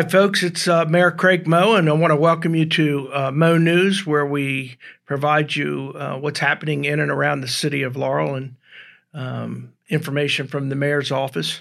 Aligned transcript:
Hi, 0.00 0.08
folks. 0.08 0.42
It's 0.42 0.66
uh, 0.66 0.86
Mayor 0.86 1.10
Craig 1.10 1.46
Moe, 1.46 1.74
and 1.74 1.86
I 1.86 1.92
want 1.92 2.10
to 2.10 2.16
welcome 2.16 2.54
you 2.54 2.64
to 2.64 3.10
uh, 3.12 3.30
Moe 3.30 3.58
News, 3.58 4.06
where 4.06 4.24
we 4.24 4.78
provide 5.04 5.54
you 5.54 5.92
uh, 5.94 6.16
what's 6.16 6.40
happening 6.40 6.86
in 6.86 7.00
and 7.00 7.10
around 7.10 7.42
the 7.42 7.48
city 7.48 7.82
of 7.82 7.96
Laurel 7.96 8.34
and 8.34 8.56
um, 9.12 9.74
information 9.90 10.46
from 10.46 10.70
the 10.70 10.74
mayor's 10.74 11.12
office. 11.12 11.60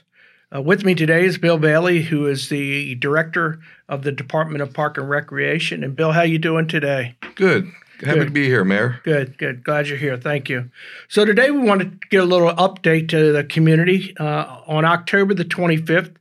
Uh, 0.55 0.61
with 0.61 0.85
me 0.85 0.95
today 0.95 1.25
is 1.25 1.37
Bill 1.37 1.57
Bailey, 1.57 2.01
who 2.01 2.27
is 2.27 2.47
the 2.47 2.95
director 2.95 3.59
of 3.89 4.03
the 4.03 4.11
Department 4.13 4.61
of 4.61 4.73
Park 4.73 4.97
and 4.97 5.09
Recreation. 5.09 5.83
And 5.83 5.93
Bill, 5.93 6.13
how 6.13 6.21
you 6.21 6.39
doing 6.39 6.69
today? 6.69 7.17
Good. 7.35 7.65
Happy 7.99 8.19
Good. 8.19 8.25
to 8.27 8.31
be 8.31 8.45
here, 8.45 8.63
Mayor. 8.63 9.01
Good, 9.03 9.37
good. 9.37 9.65
Glad 9.65 9.89
you're 9.89 9.97
here. 9.97 10.15
Thank 10.15 10.47
you. 10.47 10.71
So 11.09 11.25
today 11.25 11.51
we 11.51 11.59
want 11.59 11.81
to 11.81 12.07
get 12.09 12.21
a 12.21 12.25
little 12.25 12.53
update 12.53 13.09
to 13.09 13.33
the 13.33 13.43
community. 13.43 14.15
Uh, 14.17 14.61
on 14.65 14.85
October 14.85 15.33
the 15.33 15.43
25th, 15.43 16.15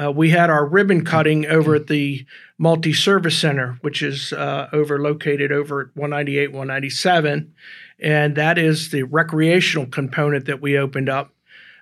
uh, 0.00 0.10
we 0.10 0.30
had 0.30 0.48
our 0.48 0.64
ribbon 0.64 1.04
cutting 1.04 1.46
over 1.46 1.74
at 1.74 1.86
the 1.86 2.24
Multi 2.58 2.92
Service 2.92 3.38
Center, 3.38 3.78
which 3.82 4.02
is 4.02 4.32
uh, 4.32 4.68
over 4.72 4.98
located 5.00 5.52
over 5.52 5.82
at 5.82 5.96
198, 5.96 6.48
197, 6.48 7.54
and 7.98 8.36
that 8.36 8.58
is 8.58 8.90
the 8.90 9.02
recreational 9.02 9.86
component 9.86 10.46
that 10.46 10.62
we 10.62 10.78
opened 10.78 11.08
up. 11.08 11.34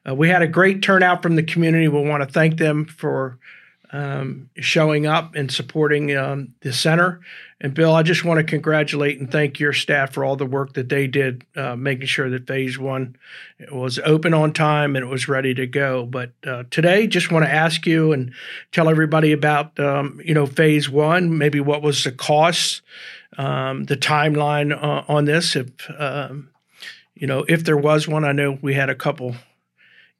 Uh, 0.08 0.14
we 0.14 0.28
had 0.28 0.42
a 0.42 0.48
great 0.48 0.82
turnout 0.82 1.22
from 1.22 1.36
the 1.36 1.42
community. 1.42 1.86
We 1.86 2.02
want 2.02 2.22
to 2.22 2.32
thank 2.32 2.58
them 2.58 2.84
for 2.86 3.38
um, 3.92 4.50
showing 4.56 5.06
up 5.06 5.34
and 5.34 5.50
supporting 5.50 6.16
um, 6.16 6.54
the 6.60 6.72
center. 6.72 7.20
And 7.60 7.74
Bill, 7.74 7.92
I 7.92 8.02
just 8.02 8.24
want 8.24 8.38
to 8.38 8.44
congratulate 8.44 9.18
and 9.18 9.30
thank 9.30 9.60
your 9.60 9.72
staff 9.72 10.14
for 10.14 10.24
all 10.24 10.36
the 10.36 10.46
work 10.46 10.72
that 10.74 10.88
they 10.88 11.06
did, 11.06 11.44
uh, 11.56 11.76
making 11.76 12.06
sure 12.06 12.30
that 12.30 12.46
Phase 12.46 12.78
One 12.78 13.16
was 13.70 13.98
open 13.98 14.32
on 14.32 14.52
time 14.52 14.96
and 14.96 15.04
it 15.04 15.08
was 15.08 15.28
ready 15.28 15.52
to 15.54 15.66
go. 15.66 16.06
But 16.06 16.32
uh, 16.46 16.64
today, 16.70 17.06
just 17.06 17.30
want 17.30 17.44
to 17.44 17.52
ask 17.52 17.86
you 17.86 18.12
and 18.12 18.32
tell 18.72 18.88
everybody 18.88 19.32
about 19.32 19.78
um, 19.78 20.20
you 20.24 20.32
know 20.32 20.46
Phase 20.46 20.88
One, 20.88 21.36
maybe 21.36 21.60
what 21.60 21.82
was 21.82 22.04
the 22.04 22.12
cost, 22.12 22.80
um, 23.36 23.84
the 23.84 23.96
timeline 23.96 24.72
uh, 24.72 25.04
on 25.06 25.26
this, 25.26 25.54
if 25.54 25.68
um, 25.98 26.48
you 27.14 27.26
know 27.26 27.44
if 27.46 27.64
there 27.64 27.76
was 27.76 28.08
one. 28.08 28.24
I 28.24 28.32
know 28.32 28.58
we 28.62 28.72
had 28.72 28.88
a 28.88 28.94
couple 28.94 29.34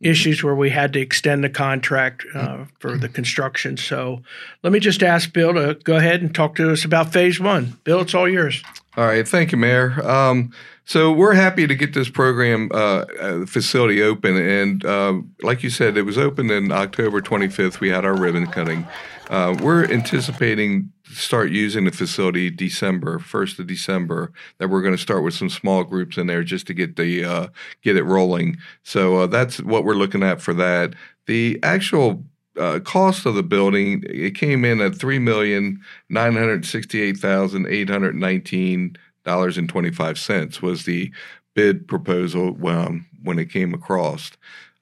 issues 0.01 0.43
where 0.43 0.55
we 0.55 0.71
had 0.71 0.93
to 0.95 1.01
extend 1.01 1.45
the 1.45 1.51
contract 1.51 2.25
uh, 2.35 2.65
for 2.79 2.97
the 2.97 3.09
construction. 3.09 3.77
So 3.77 4.23
let 4.63 4.73
me 4.73 4.81
just 4.81 5.03
ask 5.03 5.33
Bill 5.33 5.53
to 5.55 5.75
go 5.85 5.97
ahead 5.97 6.23
and 6.23 6.35
talk 6.35 6.55
to 6.57 6.73
us 6.73 6.85
about 6.85 7.13
phase 7.13 7.39
one. 7.39 7.79
Bill, 7.85 8.01
it's 8.01 8.15
all 8.15 8.29
yours. 8.29 8.63
All 8.97 9.07
right. 9.07 9.27
Thank 9.27 9.53
you, 9.53 9.59
Mayor. 9.59 10.01
Um, 10.09 10.53
so 10.91 11.13
we're 11.13 11.35
happy 11.35 11.69
to 11.69 11.75
get 11.77 11.95
this 11.95 12.09
program 12.09 12.69
uh, 12.75 13.05
uh, 13.21 13.47
facility 13.47 14.03
open. 14.03 14.37
And 14.37 14.85
uh, 14.85 15.21
like 15.41 15.63
you 15.63 15.71
said, 15.71 15.97
it 15.97 16.03
was 16.03 16.19
opened 16.19 16.51
in 16.51 16.73
October 16.73 17.21
25th. 17.21 17.79
We 17.79 17.91
had 17.91 18.05
our 18.05 18.17
ribbon 18.19 18.49
cutting. 18.49 18.89
Uh, 19.29 19.57
we're 19.63 19.85
anticipating 19.85 20.91
to 21.05 21.15
start 21.15 21.53
using 21.53 21.85
the 21.85 21.93
facility 21.93 22.51
December, 22.51 23.21
1st 23.21 23.61
of 23.61 23.69
December, 23.69 24.33
that 24.59 24.69
we're 24.69 24.83
going 24.83 24.97
to 24.97 25.01
start 25.01 25.23
with 25.23 25.35
some 25.35 25.49
small 25.49 25.85
groups 25.85 26.19
in 26.19 26.27
there 26.27 26.43
just 26.43 26.67
to 26.67 26.75
get 26.75 26.97
the 26.97 27.25
uh, 27.25 27.47
get 27.83 27.95
it 27.95 28.03
rolling. 28.03 28.57
So 28.83 29.19
uh, 29.19 29.27
that's 29.29 29.63
what 29.63 29.85
we're 29.85 29.95
looking 29.95 30.25
at 30.25 30.41
for 30.41 30.55
that. 30.55 30.95
The 31.27 31.61
actual 31.63 32.25
uh, 32.59 32.81
cost 32.81 33.27
of 33.27 33.37
the 33.37 33.45
building 33.45 34.03
it 34.09 34.35
came 34.35 34.65
in 34.65 34.81
at 34.81 34.97
three 34.97 35.21
million 35.21 35.81
nine 36.09 36.33
hundred 36.33 36.67
sixty-eight 36.67 37.17
thousand 37.17 37.69
eight 37.69 37.89
hundred 37.89 38.17
nineteen 38.17 38.97
dollars 39.25 39.59
and 39.59 39.69
twenty-five 39.69 40.19
cents 40.19 40.63
was 40.63 40.85
the 40.85 41.13
bid 41.55 41.89
proposal 41.89 42.57
um, 42.69 43.07
when 43.23 43.39
it 43.39 43.51
came 43.51 43.75
across. 43.75 44.31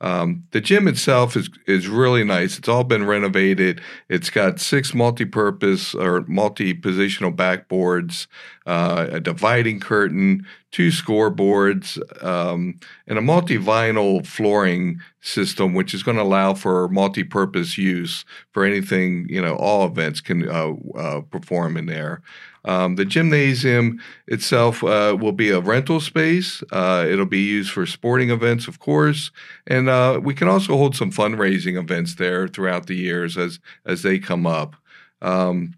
Um, 0.01 0.45
the 0.53 0.61
gym 0.61 0.87
itself 0.87 1.37
is 1.37 1.51
is 1.67 1.89
really 1.89 2.23
nice. 2.23 2.57
It's 2.57 2.69
all 2.69 2.85
been 2.85 3.05
renovated. 3.05 3.81
It's 4.09 4.31
got 4.31 4.61
six 4.61 4.95
multi-purpose 4.95 5.93
or 5.93 6.25
multi-positional 6.29 7.35
backboards, 7.35 8.29
uh, 8.65 9.09
a 9.11 9.19
dividing 9.19 9.81
curtain, 9.81 10.47
two 10.71 10.91
scoreboards, 10.91 11.99
um, 12.23 12.79
and 13.09 13.19
a 13.19 13.23
multi-vinyl 13.23 14.25
flooring 14.25 15.01
system, 15.21 15.75
which 15.75 15.93
is 15.93 16.05
going 16.05 16.17
to 16.17 16.23
allow 16.23 16.55
for 16.55 16.89
multi-purpose 16.91 17.77
use 17.77 18.25
for 18.53 18.65
anything. 18.65 19.27
You 19.29 19.43
know, 19.43 19.57
all 19.57 19.85
events 19.85 20.21
can 20.21 20.49
uh, 20.49 20.75
uh, 20.97 21.23
perform 21.23 21.77
in 21.77 21.87
there. 21.87 22.23
Um, 22.69 22.97
the 22.97 23.07
gymnasium 23.07 23.99
itself 24.27 24.85
uh, 24.85 25.17
will 25.19 25.33
be 25.33 25.49
a 25.49 25.59
rental 25.59 26.01
space. 26.01 26.63
Uh, 26.71 27.07
it'll 27.09 27.25
be 27.25 27.41
used 27.41 27.71
for 27.71 27.87
sporting 27.87 28.29
events, 28.29 28.69
of 28.69 28.79
course, 28.79 29.31
and 29.67 29.89
uh, 29.89 30.21
we 30.23 30.35
can 30.35 30.49
also 30.49 30.77
hold 30.77 30.95
some 30.95 31.11
fundraising 31.11 31.81
events 31.81 32.17
there 32.17 32.47
throughout 32.47 32.87
the 32.87 32.95
years 32.95 33.39
as 33.39 33.59
as 33.87 34.03
they 34.03 34.19
come 34.19 34.47
up. 34.47 34.77
Um, 35.23 35.78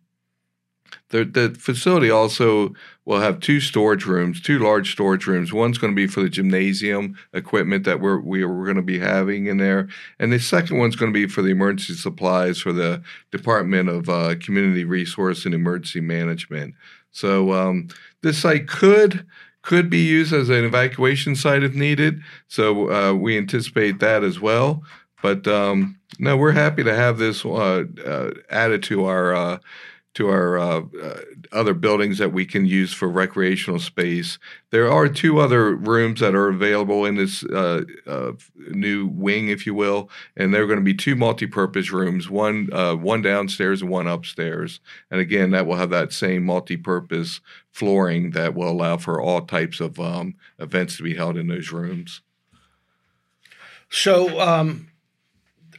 the, 1.11 1.25
the 1.25 1.57
facility 1.59 2.11
also 2.11 2.73
will 3.05 3.21
have 3.21 3.41
two 3.41 3.61
storage 3.61 4.07
rooms, 4.07 4.41
two 4.41 4.59
large 4.59 4.93
storage 4.93 5.27
rooms. 5.27 5.53
One's 5.53 5.79
going 5.79 5.93
to 5.93 5.97
be 5.97 6.07
for 6.07 6.23
the 6.23 6.29
gymnasium 6.29 7.17
equipment 7.33 7.85
that 7.85 8.01
we're 8.01 8.21
we 8.21 8.45
we're 8.45 8.65
going 8.65 8.77
to 8.77 8.83
be 8.83 9.01
having 9.01 9.47
in 9.47 9.59
there, 9.59 9.89
and 10.19 10.33
the 10.33 10.39
second 10.39 10.79
one's 10.79 10.97
going 10.97 11.13
to 11.13 11.19
be 11.19 11.27
for 11.27 11.43
the 11.43 11.51
emergency 11.51 11.95
supplies 11.95 12.61
for 12.61 12.73
the 12.73 13.03
Department 13.33 13.89
of 13.89 14.09
uh, 14.09 14.37
Community 14.41 14.85
Resource 14.85 15.45
and 15.45 15.55
Emergency 15.55 16.01
Management. 16.01 16.75
So 17.11 17.53
um, 17.53 17.89
this 18.23 18.39
site 18.39 18.69
could 18.69 19.27
could 19.63 19.91
be 19.91 19.99
used 19.99 20.33
as 20.33 20.49
an 20.49 20.65
evacuation 20.65 21.35
site 21.35 21.63
if 21.63 21.75
needed. 21.75 22.21
So 22.49 22.91
uh, 22.91 23.15
we 23.15 23.37
anticipate 23.37 23.99
that 23.99 24.25
as 24.25 24.41
well. 24.41 24.83
But 25.23 25.47
um, 25.47 25.99
no, 26.19 26.37
we're 26.37 26.53
happy 26.53 26.83
to 26.85 26.95
have 26.95 27.19
this 27.19 27.45
uh, 27.45 27.85
uh 28.07 28.31
added 28.51 28.83
to 28.85 29.05
our 29.05 29.35
uh, 29.35 29.59
to 30.15 30.29
our 30.29 30.59
uh, 30.59 30.83
uh, 31.03 31.21
other 31.53 31.73
buildings 31.73 32.19
that 32.19 32.33
we 32.33 32.45
can 32.45 32.67
use 32.67 32.93
for 32.93 33.09
recreational 33.09 33.79
space. 33.79 34.39
There 34.71 34.91
are 34.91 35.09
two 35.09 35.39
other 35.39 35.75
rooms 35.75 36.21
that 36.21 36.35
are 36.35 36.49
available 36.49 37.05
in 37.05 37.15
this 37.15 37.45
uh, 37.45 37.83
uh 38.07 38.33
new 38.57 39.07
wing, 39.07 39.49
if 39.49 39.67
you 39.67 39.75
will, 39.75 40.11
and 40.37 40.53
they're 40.53 40.67
going 40.67 40.79
to 40.79 40.85
be 40.85 40.95
two 40.95 41.15
multi-purpose 41.15 41.93
rooms, 41.93 42.29
one 42.29 42.69
uh, 42.73 42.97
one 42.97 43.23
downstairs 43.23 43.83
and 43.83 43.91
one 43.91 44.09
upstairs. 44.09 44.81
And 45.11 45.21
again, 45.21 45.53
that 45.53 45.67
will 45.67 45.77
have 45.77 45.91
that 45.91 46.13
same 46.13 46.45
multi-purpose 46.45 47.41
flooring 47.71 48.33
that 48.33 48.55
will 48.55 48.69
allow 48.69 48.97
for 48.97 49.21
all 49.21 49.43
types 49.43 49.81
of 49.81 50.01
um, 50.01 50.35
events 50.59 50.97
to 50.97 51.05
be 51.05 51.15
held 51.15 51.37
in 51.37 51.47
those 51.47 51.71
rooms. 51.71 52.21
So, 53.91 54.41
um, 54.41 54.90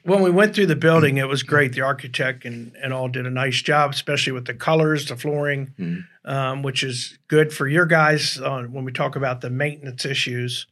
when 0.03 0.21
we 0.21 0.31
went 0.31 0.55
through 0.55 0.67
the 0.67 0.75
building, 0.75 1.17
it 1.17 1.27
was 1.27 1.43
great. 1.43 1.73
The 1.73 1.81
architect 1.81 2.45
and, 2.45 2.73
and 2.81 2.93
all 2.93 3.07
did 3.07 3.25
a 3.25 3.29
nice 3.29 3.61
job, 3.61 3.91
especially 3.91 4.33
with 4.33 4.45
the 4.45 4.53
colors, 4.53 5.07
the 5.07 5.15
flooring, 5.15 5.73
mm-hmm. 5.79 6.29
um, 6.29 6.63
which 6.63 6.83
is 6.83 7.17
good 7.27 7.53
for 7.53 7.67
your 7.67 7.85
guys 7.85 8.39
uh, 8.39 8.63
when 8.63 8.83
we 8.83 8.91
talk 8.91 9.15
about 9.15 9.41
the 9.41 9.49
maintenance 9.49 10.05
issues. 10.05 10.67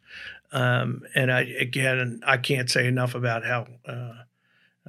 Um, 0.52 1.04
and 1.14 1.32
I, 1.32 1.42
again, 1.42 2.22
I 2.26 2.38
can't 2.38 2.70
say 2.70 2.88
enough 2.88 3.14
about 3.14 3.46
how 3.46 3.68
uh, 3.88 4.14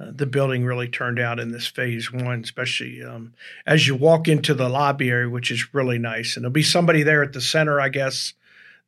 uh, 0.01 0.11
the 0.15 0.25
building 0.25 0.65
really 0.65 0.87
turned 0.87 1.19
out 1.19 1.39
in 1.39 1.51
this 1.51 1.67
phase 1.67 2.11
one, 2.11 2.41
especially 2.43 3.03
um, 3.03 3.33
as 3.65 3.87
you 3.87 3.95
walk 3.95 4.27
into 4.27 4.53
the 4.53 4.69
lobby 4.69 5.09
area, 5.09 5.29
which 5.29 5.51
is 5.51 5.73
really 5.73 5.99
nice. 5.99 6.35
And 6.35 6.43
there'll 6.43 6.53
be 6.53 6.63
somebody 6.63 7.03
there 7.03 7.21
at 7.21 7.33
the 7.33 7.41
center, 7.41 7.79
I 7.79 7.89
guess, 7.89 8.33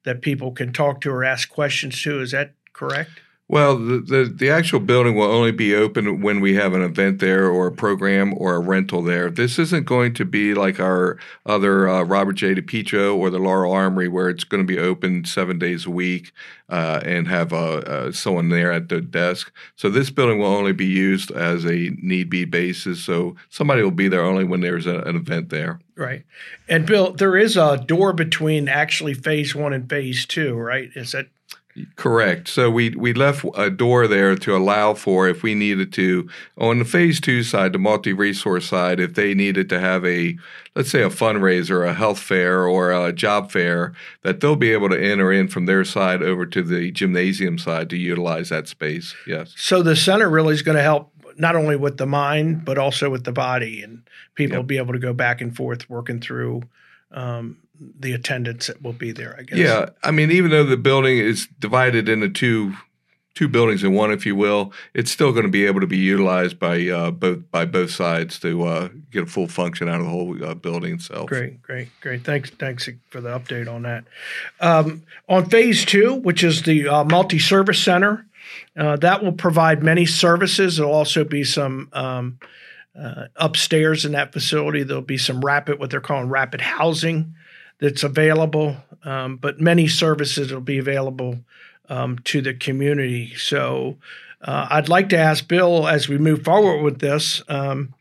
that 0.04 0.22
people 0.22 0.52
can 0.52 0.74
talk 0.74 1.02
to 1.02 1.12
or 1.12 1.24
ask 1.24 1.50
questions 1.50 2.02
to. 2.04 2.22
Is 2.22 2.32
that 2.32 2.54
correct? 2.74 3.12
Well, 3.54 3.78
the, 3.78 4.00
the, 4.00 4.34
the 4.36 4.50
actual 4.50 4.80
building 4.80 5.14
will 5.14 5.32
only 5.32 5.52
be 5.52 5.76
open 5.76 6.24
when 6.24 6.42
we 6.42 6.56
have 6.56 6.74
an 6.74 6.82
event 6.82 7.20
there 7.20 7.48
or 7.48 7.68
a 7.68 7.72
program 7.72 8.34
or 8.36 8.56
a 8.56 8.60
rental 8.60 9.04
there. 9.04 9.30
This 9.30 9.60
isn't 9.60 9.86
going 9.86 10.16
to 10.16 10.26
be 10.26 10.56
like 10.56 10.80
our 10.80 11.20
other 11.46 11.88
uh, 11.88 12.02
Robert 12.02 12.34
J. 12.34 12.56
DiPietro 12.56 13.16
or 13.16 13.30
the 13.30 13.38
Laurel 13.38 13.72
Armory, 13.72 14.08
where 14.08 14.28
it's 14.28 14.44
going 14.44 14.66
to 14.66 14.66
be 14.66 14.80
open 14.80 15.24
seven 15.26 15.60
days 15.60 15.86
a 15.86 15.92
week 15.92 16.32
uh, 16.68 17.02
and 17.06 17.28
have 17.28 17.54
uh, 17.54 17.76
uh, 17.76 18.12
someone 18.12 18.50
there 18.50 18.72
at 18.72 18.90
the 18.90 19.00
desk. 19.00 19.54
So 19.76 19.88
this 19.88 20.10
building 20.10 20.40
will 20.40 20.48
only 20.48 20.74
be 20.74 20.88
used 20.88 21.30
as 21.30 21.64
a 21.64 21.92
need 22.02 22.32
be 22.32 22.46
basis. 22.46 23.04
So 23.04 23.36
somebody 23.50 23.84
will 23.84 23.92
be 23.92 24.08
there 24.08 24.24
only 24.24 24.46
when 24.46 24.62
there's 24.62 24.88
a, 24.88 25.02
an 25.02 25.16
event 25.16 25.50
there. 25.50 25.80
Right. 25.96 26.24
And 26.68 26.88
Bill, 26.88 27.12
there 27.12 27.38
is 27.38 27.56
a 27.56 27.78
door 27.78 28.14
between 28.14 28.68
actually 28.68 29.14
phase 29.14 29.54
one 29.54 29.74
and 29.74 29.88
phase 29.88 30.26
two, 30.26 30.56
right? 30.56 30.90
Is 30.96 31.12
that 31.12 31.28
Correct. 31.96 32.48
So 32.48 32.70
we 32.70 32.92
we 32.92 33.14
left 33.14 33.44
a 33.56 33.72
door 33.72 34.08
there 34.08 34.36
to 34.36 34.56
allow 34.56 34.94
for 34.94 35.28
if 35.28 35.42
we 35.42 35.56
needed 35.56 35.92
to 35.94 36.30
on 36.56 36.80
the 36.80 36.86
phase 36.86 37.20
two 37.20 37.42
side, 37.42 37.74
the 37.74 37.80
multi 37.80 38.14
resource 38.14 38.68
side, 38.68 39.00
if 39.00 39.16
they 39.16 39.34
needed 39.34 39.70
to 39.70 39.80
have 39.80 40.06
a 40.06 40.38
let's 40.76 40.92
say 40.92 41.02
a 41.02 41.10
fundraiser, 41.10 41.88
a 41.88 41.96
health 41.96 42.20
fair, 42.20 42.68
or 42.68 42.92
a 42.92 43.12
job 43.12 43.52
fair, 43.52 43.94
that 44.22 44.40
they'll 44.40 44.56
be 44.56 44.72
able 44.72 44.90
to 44.90 45.04
enter 45.04 45.32
in 45.32 45.48
from 45.48 45.66
their 45.66 45.84
side 45.84 46.22
over 46.22 46.46
to 46.46 46.62
the 46.62 46.92
gymnasium 46.92 47.58
side 47.58 47.90
to 47.90 47.98
utilize 47.98 48.50
that 48.50 48.68
space. 48.68 49.16
Yes. 49.26 49.54
So 49.58 49.82
the 49.82 49.96
center 49.96 50.30
really 50.30 50.54
is 50.54 50.62
going 50.62 50.78
to 50.78 50.84
help 50.84 51.12
not 51.38 51.56
only 51.56 51.76
with 51.76 51.98
the 51.98 52.06
mind 52.06 52.66
but 52.66 52.78
also 52.78 53.10
with 53.10 53.24
the 53.24 53.32
body, 53.32 53.82
and 53.82 54.04
people 54.36 54.54
yep. 54.54 54.60
will 54.60 54.68
be 54.68 54.78
able 54.78 54.94
to 54.94 55.00
go 55.00 55.14
back 55.14 55.42
and 55.42 55.56
forth 55.56 55.90
working 55.90 56.20
through. 56.20 56.62
Um, 57.12 57.58
the 58.00 58.14
attendance 58.14 58.68
that 58.68 58.82
will 58.82 58.94
be 58.94 59.12
there. 59.12 59.36
I 59.38 59.44
guess. 59.44 59.58
Yeah, 59.58 59.90
I 60.04 60.12
mean, 60.12 60.32
even 60.32 60.52
though 60.52 60.66
the 60.66 60.78
building 60.78 61.18
is 61.18 61.48
divided 61.60 62.10
into 62.10 62.30
two 62.30 62.74
two 63.36 63.48
buildings 63.48 63.84
in 63.84 63.94
one, 63.94 64.12
if 64.12 64.26
you 64.26 64.36
will, 64.36 64.72
it's 64.94 65.10
still 65.12 65.32
going 65.32 65.46
to 65.46 65.52
be 65.52 65.66
able 65.66 65.80
to 65.80 65.88
be 65.88 65.98
utilized 65.98 66.60
by 66.60 66.88
uh, 66.88 67.12
both 67.12 67.50
by 67.52 67.66
both 67.66 67.92
sides 67.92 68.40
to 68.40 68.64
uh, 68.64 68.90
get 69.12 69.24
a 69.24 69.26
full 69.26 69.48
function 69.48 69.90
out 69.90 70.00
of 70.00 70.06
the 70.06 70.12
whole 70.12 70.44
uh, 70.44 70.54
building 70.54 70.94
itself. 70.94 71.28
Great, 71.28 71.62
great, 71.62 71.90
great. 72.02 72.24
Thanks, 72.24 72.50
thanks 72.52 72.90
for 73.10 73.22
the 73.22 73.30
update 73.30 73.72
on 73.72 73.84
that. 73.84 74.04
Um, 74.60 75.04
on 75.28 75.50
phase 75.50 75.86
two, 75.86 76.16
which 76.16 76.44
is 76.44 76.64
the 76.64 76.88
uh, 76.88 77.04
multi-service 77.04 77.82
center, 77.82 78.26
uh, 78.78 78.98
that 78.98 79.24
will 79.24 79.34
provide 79.34 79.84
many 79.84 80.06
services. 80.06 80.78
There'll 80.78 80.94
also 80.94 81.24
be 81.24 81.44
some. 81.44 81.90
Um, 81.94 82.40
uh, 82.96 83.26
upstairs 83.38 84.06
in 84.06 84.12
that 84.12 84.32
facility, 84.32 84.84
there'll 84.84 85.02
be 85.02 85.18
some 85.18 85.44
rapid, 85.44 85.80
what 85.80 85.90
they're 85.90 86.00
calling 86.00 86.30
rapid 86.30 86.62
housing, 86.62 87.34
that's 87.80 88.04
available. 88.04 88.78
Um, 89.04 89.38
but 89.38 89.60
many 89.60 89.88
services 89.88 90.52
will 90.52 90.62
be 90.62 90.78
available 90.78 91.40
um, 91.90 92.18
to 92.26 92.42
the 92.42 92.54
community. 92.54 93.36
So 93.36 93.98
uh, 94.42 94.68
I'd 94.70 94.90
like 94.90 95.10
to 95.10 95.18
ask 95.18 95.48
Bill 95.48 95.88
as 95.88 96.08
we 96.08 96.18
move 96.18 96.44
forward 96.44 96.82
with 96.82 97.00
this, 97.00 97.42
um, 97.50 97.94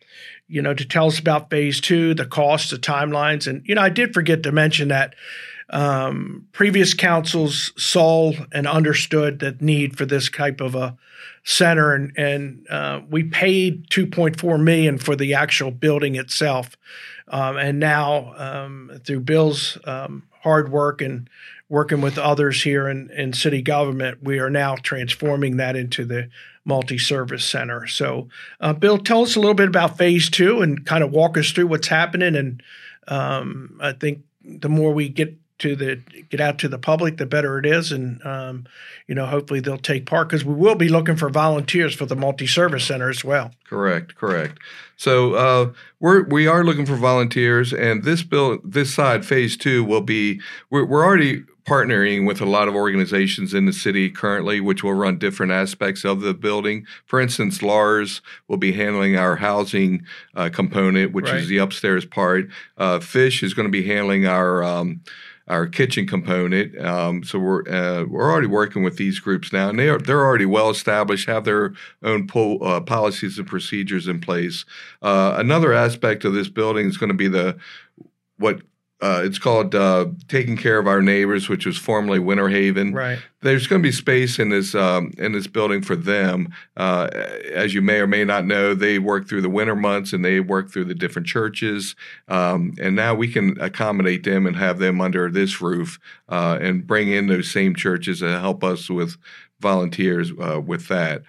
you 0.48 0.62
know, 0.62 0.74
to 0.74 0.84
tell 0.84 1.06
us 1.06 1.18
about 1.18 1.50
phase 1.50 1.80
two, 1.80 2.14
the 2.14 2.26
costs, 2.26 2.70
the 2.70 2.76
timelines. 2.76 3.46
And, 3.46 3.62
you 3.66 3.74
know, 3.74 3.82
I 3.82 3.88
did 3.88 4.14
forget 4.14 4.42
to 4.42 4.52
mention 4.52 4.88
that 4.88 5.14
um, 5.70 6.46
previous 6.52 6.94
councils 6.94 7.72
saw 7.76 8.32
and 8.52 8.66
understood 8.66 9.38
the 9.38 9.56
need 9.60 9.96
for 9.96 10.06
this 10.06 10.30
type 10.30 10.60
of 10.60 10.74
a 10.74 10.96
center, 11.44 11.94
and, 11.94 12.12
and 12.16 12.66
uh, 12.70 13.00
we 13.10 13.24
paid 13.24 13.88
2.4 13.90 14.62
million 14.62 14.98
for 14.98 15.16
the 15.16 15.34
actual 15.34 15.70
building 15.70 16.14
itself. 16.14 16.76
Um, 17.28 17.56
and 17.56 17.80
now, 17.80 18.34
um, 18.36 19.00
through 19.04 19.20
Bill's 19.20 19.78
um, 19.84 20.24
hard 20.42 20.70
work 20.70 21.00
and 21.00 21.28
working 21.68 22.00
with 22.00 22.18
others 22.18 22.62
here 22.62 22.88
in, 22.88 23.10
in 23.10 23.32
city 23.32 23.62
government, 23.62 24.22
we 24.22 24.38
are 24.38 24.50
now 24.50 24.76
transforming 24.76 25.56
that 25.56 25.74
into 25.74 26.04
the 26.04 26.28
multi 26.64 26.98
service 26.98 27.44
center. 27.44 27.86
So, 27.86 28.28
uh, 28.60 28.72
Bill, 28.72 28.98
tell 28.98 29.22
us 29.22 29.36
a 29.36 29.40
little 29.40 29.54
bit 29.54 29.68
about 29.68 29.98
phase 29.98 30.28
two 30.28 30.60
and 30.60 30.84
kind 30.84 31.02
of 31.02 31.10
walk 31.10 31.36
us 31.38 31.50
through 31.50 31.68
what's 31.68 31.88
happening. 31.88 32.36
And 32.36 32.62
um, 33.08 33.78
I 33.80 33.92
think 33.92 34.22
the 34.44 34.68
more 34.68 34.92
we 34.92 35.08
get 35.08 35.36
to 35.62 35.74
the 35.74 35.96
get 36.28 36.40
out 36.40 36.58
to 36.58 36.68
the 36.68 36.78
public, 36.78 37.16
the 37.16 37.26
better 37.26 37.58
it 37.58 37.66
is, 37.66 37.90
and 37.90 38.24
um, 38.26 38.66
you 39.06 39.14
know, 39.14 39.26
hopefully 39.26 39.60
they'll 39.60 39.78
take 39.78 40.06
part 40.06 40.28
because 40.28 40.44
we 40.44 40.54
will 40.54 40.74
be 40.74 40.88
looking 40.88 41.16
for 41.16 41.28
volunteers 41.30 41.94
for 41.94 42.06
the 42.06 42.16
multi-service 42.16 42.84
center 42.84 43.08
as 43.08 43.24
well. 43.24 43.52
Correct, 43.68 44.14
correct. 44.16 44.58
So 44.96 45.34
uh, 45.34 45.72
we're 46.00 46.24
we 46.24 46.46
are 46.46 46.64
looking 46.64 46.86
for 46.86 46.96
volunteers, 46.96 47.72
and 47.72 48.04
this 48.04 48.22
bill, 48.22 48.58
this 48.62 48.92
side, 48.92 49.24
phase 49.24 49.56
two, 49.56 49.82
will 49.82 50.02
be 50.02 50.40
we're, 50.70 50.84
we're 50.84 51.04
already 51.04 51.44
partnering 51.64 52.26
with 52.26 52.40
a 52.40 52.44
lot 52.44 52.66
of 52.66 52.74
organizations 52.74 53.54
in 53.54 53.66
the 53.66 53.72
city 53.72 54.10
currently, 54.10 54.60
which 54.60 54.82
will 54.82 54.94
run 54.94 55.16
different 55.16 55.52
aspects 55.52 56.04
of 56.04 56.20
the 56.20 56.34
building. 56.34 56.84
For 57.06 57.20
instance, 57.20 57.62
Lars 57.62 58.20
will 58.48 58.56
be 58.56 58.72
handling 58.72 59.16
our 59.16 59.36
housing 59.36 60.04
uh, 60.34 60.50
component, 60.52 61.12
which 61.12 61.26
right. 61.26 61.36
is 61.36 61.48
the 61.48 61.58
upstairs 61.58 62.04
part. 62.04 62.48
Uh, 62.76 62.98
Fish 62.98 63.44
is 63.44 63.54
going 63.54 63.68
to 63.68 63.72
be 63.72 63.86
handling 63.86 64.26
our 64.26 64.64
um, 64.64 65.02
our 65.52 65.66
kitchen 65.66 66.06
component. 66.06 66.78
Um, 66.78 67.22
so 67.22 67.38
we're 67.38 67.68
uh, 67.68 68.04
we're 68.04 68.30
already 68.30 68.46
working 68.46 68.82
with 68.82 68.96
these 68.96 69.20
groups 69.20 69.52
now, 69.52 69.68
and 69.68 69.78
they 69.78 69.88
are 69.90 69.98
they're 69.98 70.24
already 70.24 70.46
well 70.46 70.70
established, 70.70 71.28
have 71.28 71.44
their 71.44 71.74
own 72.02 72.26
po- 72.26 72.56
uh, 72.58 72.80
policies 72.80 73.38
and 73.38 73.46
procedures 73.46 74.08
in 74.08 74.18
place. 74.18 74.64
Uh, 75.02 75.34
another 75.36 75.74
aspect 75.74 76.24
of 76.24 76.32
this 76.32 76.48
building 76.48 76.86
is 76.86 76.96
going 76.96 77.08
to 77.08 77.14
be 77.14 77.28
the 77.28 77.58
what 78.38 78.62
uh, 79.02 79.20
it's 79.24 79.38
called 79.38 79.74
uh, 79.74 80.06
"Taking 80.28 80.56
Care 80.56 80.78
of 80.78 80.86
Our 80.86 81.02
Neighbors," 81.02 81.48
which 81.48 81.66
was 81.66 81.76
formerly 81.76 82.20
Winter 82.20 82.48
Haven. 82.48 82.94
Right. 82.94 83.18
There's 83.40 83.66
going 83.66 83.82
to 83.82 83.86
be 83.86 83.92
space 83.92 84.38
in 84.38 84.50
this 84.50 84.76
um, 84.76 85.12
in 85.18 85.32
this 85.32 85.48
building 85.48 85.82
for 85.82 85.96
them. 85.96 86.54
Uh, 86.76 87.08
as 87.52 87.74
you 87.74 87.82
may 87.82 87.98
or 87.98 88.06
may 88.06 88.24
not 88.24 88.46
know, 88.46 88.74
they 88.74 89.00
work 89.00 89.28
through 89.28 89.42
the 89.42 89.50
winter 89.50 89.74
months 89.74 90.12
and 90.12 90.24
they 90.24 90.38
work 90.38 90.70
through 90.70 90.84
the 90.84 90.94
different 90.94 91.26
churches. 91.26 91.96
Um, 92.28 92.74
and 92.80 92.94
now 92.94 93.12
we 93.12 93.26
can 93.26 93.60
accommodate 93.60 94.22
them 94.22 94.46
and 94.46 94.54
have 94.54 94.78
them 94.78 95.00
under 95.00 95.28
this 95.28 95.60
roof 95.60 95.98
uh, 96.28 96.58
and 96.60 96.86
bring 96.86 97.08
in 97.08 97.26
those 97.26 97.50
same 97.50 97.74
churches 97.74 98.22
and 98.22 98.30
help 98.40 98.62
us 98.62 98.88
with 98.88 99.16
volunteers 99.58 100.30
uh, 100.40 100.60
with 100.60 100.86
that. 100.86 101.22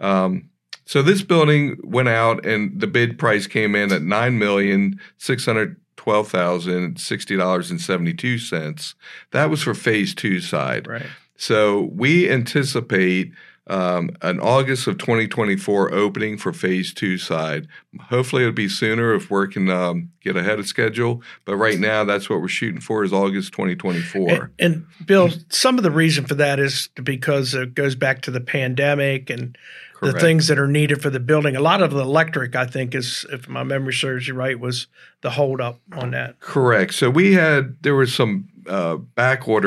Um, 0.00 0.50
so 0.84 1.00
this 1.00 1.22
building 1.22 1.78
went 1.84 2.08
out, 2.08 2.44
and 2.44 2.80
the 2.80 2.88
bid 2.88 3.16
price 3.16 3.46
came 3.46 3.76
in 3.76 3.92
at 3.92 4.02
nine 4.02 4.38
million 4.38 5.00
six 5.16 5.46
hundred 5.46 5.76
twelve 6.02 6.28
thousand 6.28 6.98
sixty 6.98 7.36
dollars 7.36 7.70
and 7.70 7.80
seventy 7.80 8.12
two 8.12 8.36
cents. 8.36 8.96
That 9.30 9.50
was 9.50 9.62
for 9.62 9.72
phase 9.72 10.16
two 10.16 10.40
side. 10.40 10.88
Right. 10.88 11.06
So 11.36 11.90
we 11.94 12.28
anticipate 12.28 13.30
um, 13.68 14.10
an 14.22 14.40
August 14.40 14.86
of 14.86 14.98
2024 14.98 15.94
opening 15.94 16.36
for 16.36 16.52
phase 16.52 16.92
two 16.92 17.16
side. 17.16 17.68
Hopefully, 18.08 18.42
it'll 18.42 18.52
be 18.52 18.68
sooner 18.68 19.14
if 19.14 19.30
we 19.30 19.48
can 19.48 19.70
um, 19.70 20.10
get 20.20 20.36
ahead 20.36 20.58
of 20.58 20.66
schedule. 20.66 21.22
But 21.44 21.56
right 21.56 21.78
now, 21.78 22.04
that's 22.04 22.28
what 22.28 22.40
we're 22.40 22.48
shooting 22.48 22.80
for 22.80 23.04
is 23.04 23.12
August 23.12 23.52
2024. 23.52 24.30
And, 24.30 24.50
and 24.58 24.86
Bill, 25.06 25.30
some 25.48 25.78
of 25.78 25.84
the 25.84 25.90
reason 25.90 26.26
for 26.26 26.34
that 26.34 26.58
is 26.58 26.88
because 27.02 27.54
it 27.54 27.74
goes 27.74 27.94
back 27.94 28.22
to 28.22 28.30
the 28.30 28.40
pandemic 28.40 29.30
and 29.30 29.56
Correct. 29.94 30.14
the 30.14 30.20
things 30.20 30.48
that 30.48 30.58
are 30.58 30.66
needed 30.66 31.00
for 31.00 31.10
the 31.10 31.20
building. 31.20 31.54
A 31.54 31.60
lot 31.60 31.82
of 31.82 31.92
the 31.92 32.00
electric, 32.00 32.56
I 32.56 32.66
think, 32.66 32.94
is 32.94 33.24
if 33.30 33.48
my 33.48 33.62
memory 33.62 33.92
serves 33.92 34.26
you 34.26 34.34
right, 34.34 34.58
was 34.58 34.88
the 35.20 35.30
holdup 35.30 35.80
on 35.92 36.10
that. 36.10 36.40
Correct. 36.40 36.94
So 36.94 37.10
we 37.10 37.34
had 37.34 37.80
there 37.82 37.94
was 37.94 38.12
some 38.12 38.48
uh, 38.68 38.96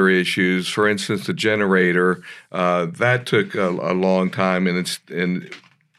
issues. 0.09 0.67
For 0.67 0.87
instance, 0.87 1.27
the 1.27 1.33
generator 1.33 2.23
uh, 2.51 2.85
that 2.85 3.25
took 3.25 3.55
a, 3.55 3.69
a, 3.69 3.93
long 3.93 4.29
time, 4.29 4.67
and 4.67 4.77
it's 4.77 4.99
and 5.09 5.53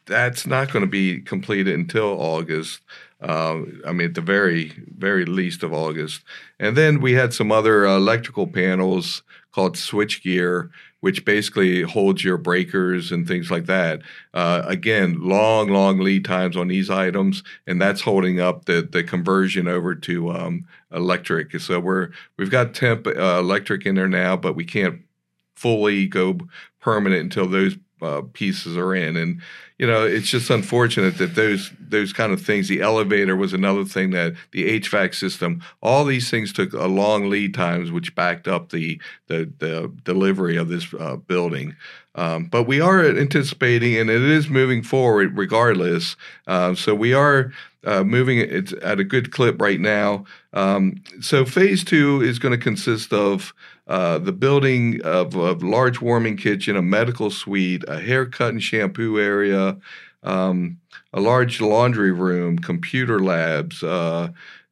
that's 0.07 0.47
not 0.47 0.73
going 0.73 0.85
to 0.85 0.91
be 0.91 1.21
completed 1.21 1.75
until 1.75 2.21
August. 2.21 2.81
Uh, 3.21 3.63
I 3.87 3.93
mean, 3.93 4.09
at 4.09 4.15
the 4.15 4.21
very 4.21 4.73
very 4.97 5.25
least 5.25 5.63
of 5.63 5.73
August. 5.73 6.23
And 6.59 6.77
then 6.77 7.01
we 7.01 7.13
had 7.13 7.33
some 7.33 7.51
other 7.51 7.85
electrical 7.85 8.47
panels 8.47 9.23
called 9.53 9.77
switchgear 9.77 10.71
which 11.07 11.25
basically 11.25 11.83
holds 11.83 12.25
your 12.25 12.37
breakers 12.37 13.13
and 13.13 13.29
things 13.29 13.49
like 13.49 13.67
that. 13.67 14.03
Uh, 14.35 14.63
again, 14.65 15.17
long, 15.21 15.69
long 15.69 16.01
lead 16.01 16.25
times 16.25 16.57
on 16.57 16.67
these 16.67 16.91
items, 16.91 17.45
and 17.65 17.81
that's 17.81 18.01
holding 18.01 18.41
up 18.41 18.65
the 18.65 18.83
the 18.91 19.05
conversion 19.05 19.69
over 19.69 19.95
to 19.95 20.33
um, 20.33 20.67
electric. 20.93 21.61
So 21.61 21.79
we're 21.79 22.11
we've 22.37 22.51
got 22.51 22.75
temp 22.75 23.07
uh, 23.07 23.39
electric 23.39 23.87
in 23.87 23.95
there 23.95 24.09
now, 24.09 24.37
but 24.37 24.57
we 24.57 24.65
can't 24.65 25.01
fully 25.55 26.09
go 26.09 26.39
permanent 26.81 27.23
until 27.23 27.47
those 27.47 27.77
uh, 28.03 28.23
pieces 28.33 28.77
are 28.77 28.95
in. 28.95 29.17
And 29.17 29.41
you 29.79 29.87
know, 29.87 30.07
it's 30.07 30.29
just 30.29 30.49
unfortunate 30.49 31.19
that 31.19 31.35
those 31.35 31.71
those 31.79 32.13
kind 32.13 32.33
of 32.33 32.41
things. 32.41 32.69
The 32.69 32.81
elevator 32.81 33.37
was 33.37 33.53
another 33.53 33.85
thing 33.85 34.11
that 34.11 34.35
the 34.53 34.81
HVAC 34.81 35.15
system. 35.15 35.63
All 35.83 36.05
these 36.05 36.31
things 36.31 36.53
took 36.53 36.73
a 36.73 36.87
long 36.87 37.29
lead 37.29 37.55
times, 37.55 37.93
which 37.93 38.15
backed 38.15 38.49
up 38.49 38.71
the 38.71 39.01
the, 39.27 39.51
the 39.59 39.93
delivery 40.05 40.57
of 40.57 40.69
this 40.69 40.93
uh, 40.99 41.17
building. 41.17 41.77
Um, 42.17 42.47
but 42.47 42.65
we 42.65 42.81
are 42.81 43.05
anticipating, 43.05 43.97
and 43.97 44.11
it 44.11 44.23
is 44.23 44.49
moving 44.49 44.83
forward 44.83 45.37
regardless. 45.37 46.17
Uh, 46.47 46.75
so 46.75 46.95
we 46.95 47.13
are 47.13 47.53
uh, 47.85 48.03
moving 48.03 48.39
it 48.39 48.73
at 48.73 48.99
a 48.99 49.05
good 49.05 49.31
clip 49.31 49.61
right 49.61 49.79
now. 49.79 50.25
Um, 50.53 51.03
so 51.21 51.45
phase 51.45 51.85
two 51.85 52.23
is 52.23 52.39
going 52.39 52.59
to 52.59 52.63
consist 52.63 53.13
of 53.13 53.55
uh, 53.87 54.19
the 54.19 54.33
building 54.33 55.01
of 55.03 55.35
a 55.35 55.53
large 55.53 56.01
warming 56.01 56.37
kitchen, 56.37 56.75
a 56.75 56.83
medical 56.83 57.31
suite, 57.31 57.85
a 57.87 58.01
haircut 58.01 58.51
and 58.51 58.63
shampoo 58.63 59.21
area, 59.21 59.77
um, 60.25 60.79
a 61.13 61.21
large 61.21 61.61
laundry 61.61 62.11
room, 62.11 62.59
computer 62.59 63.21
labs, 63.21 63.85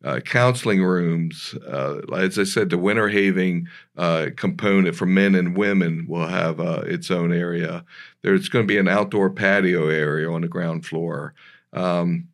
uh, 0.05 0.15
uh, 0.15 0.21
counseling 0.21 0.83
rooms. 0.83 1.55
Uh, 1.67 1.99
as 2.15 2.39
I 2.39 2.45
said, 2.45 2.71
the 2.71 2.79
Winter 2.79 3.09
Haven 3.09 3.69
uh, 3.97 4.29
component 4.37 4.97
for 4.97 5.07
men 5.07 5.35
and 5.35 5.57
women 5.57 6.07
will 6.09 6.27
have 6.27 6.61
uh, 6.61 6.83
its 6.87 7.11
own 7.11 7.33
area. 7.33 7.85
There's 8.23 8.49
going 8.49 8.65
to 8.65 8.73
be 8.73 8.79
an 8.79 8.89
outdoor 8.89 9.31
patio 9.31 9.89
area 9.89 10.31
on 10.31 10.43
the 10.43 10.49
ground 10.49 10.87
floor. 10.87 11.35
Um, 11.73 12.29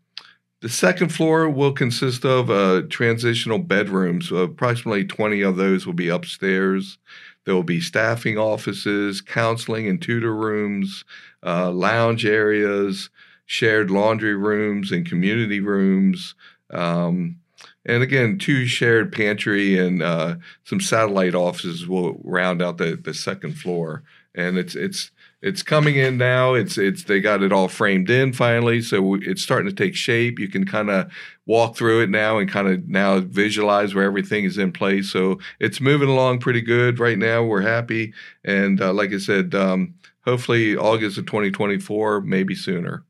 the 0.61 0.69
second 0.69 1.09
floor 1.09 1.49
will 1.49 1.73
consist 1.73 2.25
of 2.27 2.51
uh, 2.51 2.83
transitional 2.91 3.59
bedrooms. 3.59 4.31
approximately 4.31 5.05
20 5.05 5.41
of 5.41 5.57
those 5.57 5.87
will 5.87 5.95
be 5.95 6.09
upstairs. 6.09 6.99
There 7.47 7.55
will 7.55 7.63
be 7.63 7.81
staffing 7.81 8.37
offices, 8.37 9.23
counseling 9.23 9.89
and 9.89 10.01
tutor 10.03 10.35
rooms, 10.35 11.05
uh, 11.43 11.71
lounge 11.71 12.27
areas, 12.27 13.09
shared 13.47 13.91
laundry 13.91 14.37
rooms 14.37 14.93
and 14.93 15.09
community 15.09 15.61
rooms. 15.61 16.35
Um, 16.69 17.40
and 17.87 18.03
again, 18.03 18.39
two 18.39 18.67
shared 18.67 19.13
pantry 19.13 19.79
and 19.79 20.03
uh, 20.03 20.37
some 20.65 20.81
satellite 20.81 21.35
offices 21.35 21.87
will 21.87 22.21
round 22.25 22.61
out 22.61 22.79
the, 22.79 22.97
the 23.03 23.15
second 23.15 23.55
floor. 23.55 24.03
And 24.35 24.59
it's 24.59 24.77
it's 24.77 25.11
it's 25.43 25.63
coming 25.63 25.97
in 25.97 26.19
now. 26.19 26.55
It's 26.55 26.77
it's 26.77 27.05
they 27.05 27.21
got 27.21 27.43
it 27.43 27.53
all 27.53 27.69
framed 27.69 28.11
in 28.11 28.33
finally, 28.33 28.83
so 28.83 29.15
it's 29.15 29.43
starting 29.43 29.69
to 29.69 29.75
take 29.75 29.97
shape. 29.97 30.39
You 30.39 30.49
can 30.49 30.67
kind 30.67 30.91
of 30.91 31.11
walk 31.47 31.77
through 31.77 32.03
it 32.03 32.11
now 32.11 32.39
and 32.39 32.49
kind 32.49 32.69
of 32.69 32.87
now 32.87 33.21
visualize 33.21 33.95
where 33.95 34.05
everything 34.05 34.45
is 34.45 34.59
in 34.59 34.71
place. 34.71 35.11
So 35.11 35.41
it's 35.59 35.81
moving 35.81 36.11
along 36.11 36.41
pretty 36.41 36.61
good 36.61 36.99
right 36.99 37.19
now. 37.19 37.43
We're 37.43 37.63
happy, 37.63 38.13
and 38.45 38.81
uh, 38.81 38.93
like 38.93 39.13
I 39.13 39.19
said, 39.19 39.55
um, 39.55 39.95
hopefully 40.25 40.77
August 40.77 41.19
of 41.19 41.27
2024, 41.27 42.21
maybe 42.21 42.55
sooner. 42.55 43.05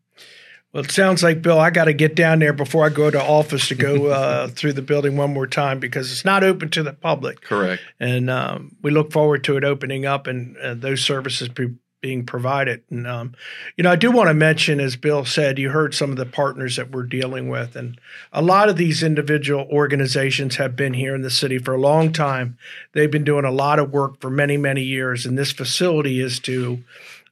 Well, 0.72 0.84
it 0.84 0.90
sounds 0.92 1.22
like 1.22 1.42
Bill. 1.42 1.58
I 1.58 1.70
got 1.70 1.86
to 1.86 1.92
get 1.92 2.14
down 2.14 2.38
there 2.38 2.52
before 2.52 2.86
I 2.86 2.90
go 2.90 3.10
to 3.10 3.20
office 3.20 3.68
to 3.68 3.74
go 3.74 4.06
uh, 4.06 4.48
through 4.48 4.74
the 4.74 4.82
building 4.82 5.16
one 5.16 5.32
more 5.32 5.46
time 5.46 5.80
because 5.80 6.12
it's 6.12 6.24
not 6.24 6.44
open 6.44 6.70
to 6.70 6.82
the 6.82 6.92
public. 6.92 7.40
Correct. 7.40 7.82
And 7.98 8.30
um, 8.30 8.76
we 8.80 8.92
look 8.92 9.10
forward 9.10 9.42
to 9.44 9.56
it 9.56 9.64
opening 9.64 10.06
up 10.06 10.28
and, 10.28 10.56
and 10.58 10.80
those 10.80 11.00
services 11.00 11.48
be, 11.48 11.74
being 12.00 12.24
provided. 12.24 12.82
And 12.88 13.06
um, 13.06 13.34
you 13.76 13.82
know, 13.82 13.90
I 13.90 13.96
do 13.96 14.10
want 14.10 14.28
to 14.28 14.34
mention, 14.34 14.80
as 14.80 14.96
Bill 14.96 15.24
said, 15.24 15.58
you 15.58 15.70
heard 15.70 15.94
some 15.94 16.10
of 16.10 16.16
the 16.16 16.26
partners 16.26 16.76
that 16.76 16.90
we're 16.90 17.02
dealing 17.02 17.48
with, 17.48 17.76
and 17.76 18.00
a 18.32 18.40
lot 18.40 18.68
of 18.68 18.76
these 18.76 19.02
individual 19.02 19.66
organizations 19.70 20.56
have 20.56 20.76
been 20.76 20.94
here 20.94 21.14
in 21.14 21.22
the 21.22 21.30
city 21.30 21.58
for 21.58 21.74
a 21.74 21.80
long 21.80 22.12
time. 22.12 22.56
They've 22.92 23.10
been 23.10 23.24
doing 23.24 23.44
a 23.44 23.50
lot 23.50 23.78
of 23.78 23.90
work 23.90 24.20
for 24.20 24.30
many, 24.30 24.56
many 24.56 24.82
years, 24.82 25.26
and 25.26 25.36
this 25.36 25.52
facility 25.52 26.20
is 26.20 26.38
to 26.40 26.82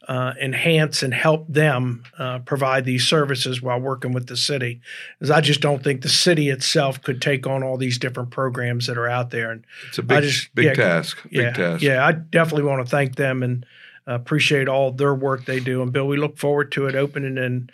uh, 0.08 0.32
enhance 0.40 1.02
and 1.02 1.12
help 1.12 1.46
them 1.48 2.02
uh, 2.18 2.38
provide 2.40 2.86
these 2.86 3.06
services 3.06 3.60
while 3.60 3.78
working 3.78 4.12
with 4.12 4.26
the 4.26 4.36
city. 4.38 4.80
Because 5.18 5.30
I 5.30 5.42
just 5.42 5.60
don't 5.60 5.84
think 5.84 6.00
the 6.00 6.08
city 6.08 6.48
itself 6.48 7.02
could 7.02 7.20
take 7.20 7.46
on 7.46 7.62
all 7.62 7.76
these 7.76 7.98
different 7.98 8.30
programs 8.30 8.86
that 8.86 8.96
are 8.96 9.06
out 9.06 9.30
there. 9.30 9.50
And 9.50 9.64
it's 9.88 9.98
a 9.98 10.02
big, 10.02 10.22
just, 10.22 10.54
big 10.54 10.64
yeah, 10.64 10.74
task. 10.74 11.22
Big 11.24 11.32
yeah, 11.32 11.52
task. 11.52 11.82
Yeah, 11.82 12.06
I 12.06 12.12
definitely 12.12 12.64
want 12.64 12.84
to 12.86 12.90
thank 12.90 13.16
them 13.16 13.42
and 13.42 13.66
appreciate 14.06 14.66
all 14.66 14.90
their 14.92 15.14
work 15.14 15.44
they 15.44 15.60
do. 15.60 15.82
And 15.82 15.92
Bill, 15.92 16.06
we 16.06 16.16
look 16.16 16.38
forward 16.38 16.72
to 16.72 16.86
it 16.86 16.94
opening 16.94 17.36
in 17.36 17.68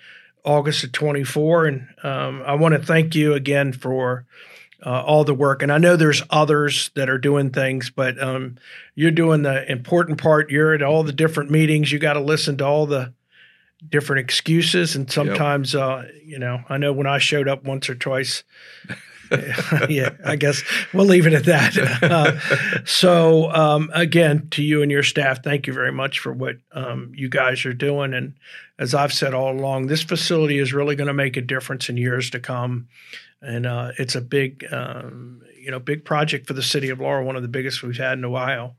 August 0.45 0.83
of 0.83 0.91
24. 0.91 1.67
And 1.67 1.89
um, 2.03 2.43
I 2.45 2.55
want 2.57 2.75
to 2.75 2.83
thank 2.85 3.15
you 3.15 3.35
again 3.35 3.73
for 3.73 4.27
uh, 4.85 5.03
all 5.03 5.25
the 5.25 5.35
work. 5.35 5.63
And 5.63 5.73
I 5.73 5.79
know 5.79 5.97
there's 5.97 6.23
others 6.31 6.91
that 6.95 7.09
are 7.09 7.19
doing 7.19 7.51
things, 7.51 7.91
but 7.91 8.23
um, 8.23 8.57
you're 8.95 9.11
doing 9.11 9.43
the 9.43 9.71
important 9.71 10.21
part. 10.21 10.51
You're 10.51 10.75
at 10.75 10.83
all 10.83 11.03
the 11.03 11.13
different 11.13 11.51
meetings. 11.51 11.91
You 11.91 11.99
got 11.99 12.15
to 12.15 12.21
listen 12.21 12.59
to 12.59 12.67
all 12.67 12.87
the 12.87 13.13
different 13.89 14.21
excuses. 14.21 14.95
And 14.95 15.11
sometimes, 15.11 15.75
yep. 15.75 15.83
uh, 15.83 16.03
you 16.25 16.39
know, 16.39 16.61
I 16.69 16.77
know 16.77 16.93
when 16.93 17.07
I 17.07 17.19
showed 17.19 17.49
up 17.49 17.65
once 17.65 17.89
or 17.89 17.95
twice. 17.95 18.45
yeah, 19.89 20.11
I 20.25 20.37
guess 20.37 20.63
we'll 20.93 21.07
leave 21.07 21.27
it 21.27 21.33
at 21.33 21.45
that. 21.45 22.03
Uh, 22.03 22.85
so, 22.85 23.51
um, 23.53 23.91
again, 23.95 24.49
to 24.51 24.63
you 24.63 24.83
and 24.83 24.91
your 24.91 25.03
staff, 25.03 25.43
thank 25.43 25.67
you 25.67 25.73
very 25.73 25.93
much 25.93 26.19
for 26.19 26.33
what 26.33 26.57
um, 26.73 27.13
you 27.15 27.29
guys 27.31 27.65
are 27.65 27.73
doing. 27.73 28.13
And 28.13 28.35
as 28.79 28.95
I've 28.95 29.13
said 29.13 29.33
all 29.33 29.53
along, 29.53 29.87
this 29.87 30.03
facility 30.03 30.59
is 30.59 30.75
really 30.75 30.95
going 30.95 31.07
to 31.07 31.15
make 31.15 31.37
a 31.37 31.41
difference 31.41 31.89
in 31.89 31.97
years 31.97 32.31
to 32.31 32.41
come 32.41 32.89
and 33.45 33.67
uh, 33.67 33.93
it's 33.99 34.15
a 34.15 34.21
big, 34.21 34.67
um, 34.73 35.43
you 35.59 35.71
know, 35.71 35.79
big 35.79 36.05
project 36.05 36.47
for 36.47 36.55
the 36.55 36.63
city 36.63 36.91
of 36.91 37.01
Laurel, 37.01 37.25
one 37.25 37.37
of 37.37 37.43
the 37.43 37.49
biggest 37.49 37.83
we've 37.83 37.97
had 37.97 38.19
in 38.19 38.25
a 38.25 38.31
while. 38.31 38.77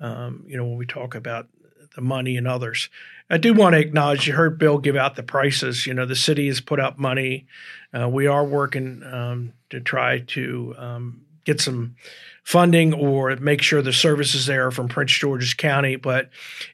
Um, 0.00 0.44
you 0.46 0.56
know, 0.56 0.64
when 0.64 0.76
we 0.76 0.86
talk 0.86 1.14
about 1.14 1.48
the 1.94 2.00
money 2.02 2.36
and 2.36 2.46
others, 2.46 2.88
I 3.30 3.38
do 3.38 3.52
want 3.52 3.74
to 3.74 3.80
acknowledge. 3.80 4.26
You 4.26 4.34
heard 4.34 4.58
Bill 4.58 4.78
give 4.78 4.96
out 4.96 5.16
the 5.16 5.22
prices. 5.22 5.86
You 5.86 5.94
know, 5.94 6.06
the 6.06 6.16
city 6.16 6.46
has 6.46 6.60
put 6.60 6.80
up 6.80 6.98
money. 6.98 7.46
Uh, 7.92 8.08
we 8.08 8.26
are 8.26 8.44
working 8.44 9.02
um, 9.04 9.52
to 9.70 9.80
try 9.80 10.20
to 10.20 10.74
um, 10.78 11.22
get 11.44 11.60
some 11.60 11.96
funding 12.44 12.94
or 12.94 13.36
make 13.36 13.60
sure 13.60 13.82
the 13.82 13.92
services 13.92 14.46
there 14.46 14.68
are 14.68 14.70
from 14.70 14.88
Prince 14.88 15.12
George's 15.12 15.52
County. 15.52 15.96
But 15.96 16.30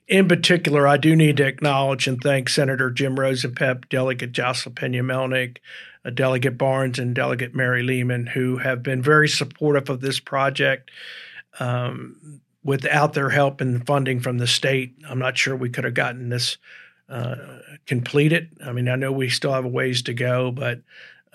in 0.07 0.29
particular, 0.29 0.87
I 0.87 0.97
do 0.97 1.17
need 1.17 1.37
to 1.39 1.47
acknowledge 1.47 2.07
and 2.07 2.21
thank 2.21 2.49
Senator 2.49 2.91
Jim 2.91 3.17
Rosapepe, 3.17 3.89
Delegate 3.89 4.33
Joseline 4.33 4.75
Peña-Melnyk, 4.75 5.57
Delegate 6.11 6.59
Barnes 6.59 6.99
and 6.99 7.15
Delegate 7.15 7.55
Mary 7.55 7.83
Lehman, 7.83 8.27
who 8.27 8.59
have 8.59 8.83
been 8.83 9.03
very 9.03 9.29
supportive 9.29 9.89
of 9.89 10.01
this 10.01 10.21
project. 10.21 10.91
Um, 11.61 12.41
without 12.65 13.13
their 13.13 13.31
help 13.31 13.61
and 13.61 13.87
funding 13.87 14.21
from 14.21 14.39
the 14.39 14.47
state, 14.47 14.97
I'm 15.09 15.19
not 15.19 15.37
sure 15.37 15.55
we 15.55 15.69
could 15.69 15.85
have 15.85 15.95
gotten 15.95 16.31
this 16.31 16.57
uh, 17.09 17.37
completed. 17.87 18.51
I 18.65 18.73
mean, 18.73 18.89
I 18.89 18.97
know 18.97 19.13
we 19.13 19.29
still 19.29 19.53
have 19.53 19.65
a 19.65 19.69
ways 19.69 20.03
to 20.03 20.15
go, 20.15 20.51
but 20.51 20.81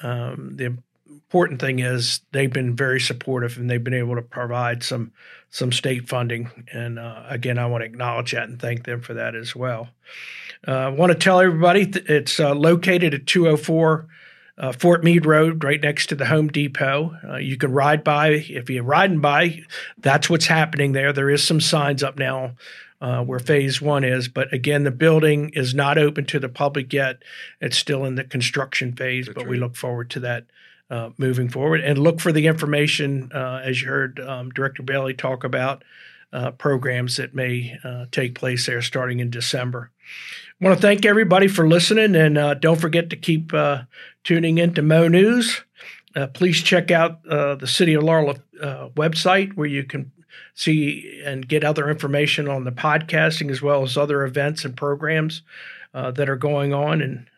um, 0.02 0.56
the 0.56 0.78
important 1.06 1.62
thing 1.62 1.80
is 1.80 2.22
they've 2.32 2.52
been 2.52 2.76
very 2.76 3.00
supportive 3.00 3.58
and 3.58 3.70
they've 3.70 3.84
been 3.84 3.94
able 3.94 4.16
to 4.16 4.22
provide 4.22 4.84
some 4.84 5.12
some 5.52 5.72
state 5.72 6.10
funding. 6.10 6.50
And 6.74 7.00
uh, 7.00 7.24
again, 7.28 7.58
I 7.58 7.68
want 7.68 7.82
to 7.82 7.86
acknowledge 7.86 8.32
that 8.32 8.50
and 8.50 8.60
thank 8.60 8.86
them 8.86 9.02
for 9.02 9.14
that 9.16 9.36
as 9.36 9.56
well. 9.56 9.90
Uh, 10.68 10.72
I 10.72 10.88
want 10.90 11.12
to 11.12 11.18
tell 11.18 11.40
everybody 11.40 11.88
th- 11.88 12.10
it's 12.10 12.40
uh, 12.40 12.54
located 12.54 13.14
at 13.14 13.28
204 13.28 14.08
uh, 14.60 14.74
Fort 14.74 15.04
Meade 15.04 15.26
Road, 15.26 15.64
right 15.64 15.82
next 15.82 16.08
to 16.08 16.16
the 16.16 16.26
Home 16.26 16.50
Depot. 16.50 17.16
Uh, 17.28 17.38
you 17.38 17.58
can 17.58 17.72
ride 17.72 18.04
by. 18.04 18.30
If 18.30 18.70
you're 18.70 18.84
riding 18.84 19.22
by, 19.22 19.64
that's 19.98 20.30
what's 20.30 20.48
happening 20.48 20.92
there. 20.92 21.14
There 21.14 21.30
is 21.30 21.44
some 21.44 21.62
signs 21.62 22.04
up 22.04 22.18
now 22.18 22.56
uh, 23.02 23.24
where 23.24 23.40
phase 23.40 23.82
one 23.82 24.04
is. 24.04 24.28
But 24.28 24.54
again, 24.54 24.84
the 24.84 24.92
building 24.92 25.50
is 25.54 25.74
not 25.74 25.98
open 25.98 26.26
to 26.26 26.40
the 26.40 26.50
public 26.50 26.92
yet. 26.92 27.24
It's 27.62 27.78
still 27.78 28.06
in 28.06 28.16
the 28.16 28.24
construction 28.26 28.94
phase, 28.94 29.28
That's 29.28 29.36
but 29.36 29.44
right. 29.44 29.52
we 29.52 29.58
look 29.58 29.76
forward 29.76 30.10
to 30.12 30.20
that 30.22 30.46
uh, 30.90 31.12
moving 31.18 31.50
forward. 31.50 31.82
And 31.82 31.98
look 31.98 32.20
for 32.20 32.32
the 32.32 32.48
information, 32.48 33.32
uh, 33.34 33.62
as 33.64 33.82
you 33.82 33.88
heard 33.88 34.20
um, 34.20 34.50
Director 34.50 34.84
Bailey 34.84 35.14
talk 35.14 35.44
about, 35.44 35.84
uh, 36.32 36.52
programs 36.52 37.18
that 37.18 37.34
may 37.34 37.78
take 38.12 38.36
place 38.36 38.66
there 38.66 38.82
starting 38.82 39.20
in 39.20 39.30
December. 39.30 39.92
I 40.62 40.66
want 40.66 40.78
to 40.78 40.82
thank 40.82 41.06
everybody 41.06 41.48
for 41.48 41.70
listening, 41.70 42.16
and 42.18 42.38
uh, 42.38 42.54
don't 42.54 42.82
forget 42.82 43.10
to 43.12 43.16
keep 43.16 43.54
uh, 43.54 43.84
tuning 44.26 44.58
in 44.58 44.74
to 44.74 44.82
Moe 44.82 45.08
News. 45.08 45.64
Uh, 46.16 46.28
please 46.28 46.62
check 46.62 46.92
out 46.92 47.26
uh, 47.28 47.56
the 47.56 47.68
City 47.68 47.94
of 47.94 48.04
Laurel 48.04 48.36
uh, 48.62 48.90
website 48.90 49.54
where 49.54 49.68
you 49.68 49.86
can 49.86 50.12
see 50.56 51.22
and 51.24 51.48
get 51.48 51.64
other 51.64 51.90
information 51.90 52.50
on 52.50 52.66
the 52.66 52.74
podcasting 52.74 53.50
as 53.50 53.62
well 53.62 53.84
as 53.84 53.96
other 53.96 54.26
events 54.26 54.66
and 54.66 54.76
programs 54.76 55.44
uh, 55.94 56.12
that 56.12 56.28
are 56.28 56.36
going 56.36 56.74
on 56.74 57.02
and 57.02 57.29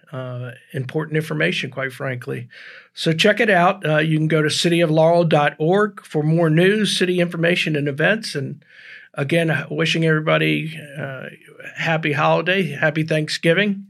important 0.74 1.18
information, 1.18 1.72
quite 1.72 1.94
frankly. 1.94 2.50
So 2.94 3.14
check 3.14 3.40
it 3.40 3.50
out. 3.50 3.84
you 4.06 4.18
can 4.18 4.28
go 4.28 4.42
to 4.42 4.50
cityoflaurel.org 4.50 6.06
for 6.06 6.24
more 6.24 6.50
news, 6.50 6.98
city 6.98 7.20
information, 7.20 7.76
and 7.76 7.88
events. 7.88 8.36
And 8.36 8.64
again, 9.14 9.66
wishing 9.70 10.06
everybody 10.06 10.80
uh, 10.98 11.26
happy 11.76 12.14
holiday, 12.14 12.64
happy 12.72 13.04
Thanksgiving. 13.04 13.88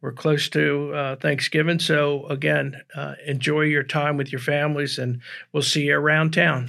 We're 0.00 0.12
close 0.12 0.50
to 0.50 0.92
uh, 0.92 1.16
Thanksgiving, 1.16 1.78
so 1.78 2.26
again, 2.26 2.82
uh, 2.94 3.14
enjoy 3.26 3.62
your 3.62 3.82
time 3.82 4.18
with 4.18 4.30
your 4.32 4.40
families, 4.40 4.98
and 4.98 5.22
we'll 5.50 5.62
see 5.62 5.84
you 5.84 5.96
around 5.96 6.34
town. 6.34 6.66